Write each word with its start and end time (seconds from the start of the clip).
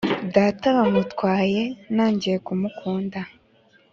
Data 0.35 0.65
bamutwaye 0.77 1.61
Ntangiye 1.93 2.37
kumukunda 2.45 3.19